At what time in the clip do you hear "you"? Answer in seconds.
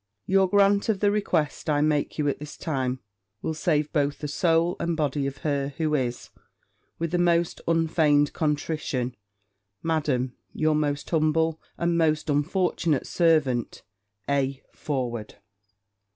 2.17-2.27